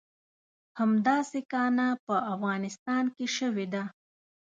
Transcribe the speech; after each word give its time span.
همداسې 0.79 1.39
کانه 1.51 1.87
په 2.05 2.15
افغانستان 2.33 3.03
کې 3.15 3.25
شوې 3.37 3.65
ده. 3.73 3.83